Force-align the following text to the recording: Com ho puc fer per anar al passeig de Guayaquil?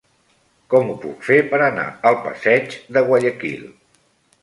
Com 0.73 0.89
ho 0.93 0.95
puc 1.03 1.27
fer 1.27 1.37
per 1.53 1.61
anar 1.67 1.85
al 2.13 2.19
passeig 2.25 2.77
de 2.99 3.07
Guayaquil? 3.11 3.67